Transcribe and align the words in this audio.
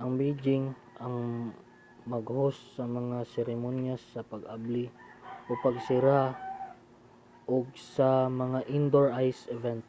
ang 0.00 0.10
beijing 0.18 0.64
ang 1.04 1.16
mag-host 2.12 2.60
sa 2.76 2.84
mga 2.98 3.18
seremonyas 3.34 4.02
sa 4.12 4.20
pag-abli 4.32 4.86
ug 5.48 5.62
pagsira 5.64 6.20
og 7.54 7.66
sa 7.94 8.10
mga 8.42 8.58
indoor 8.76 9.08
ice 9.28 9.42
event 9.56 9.84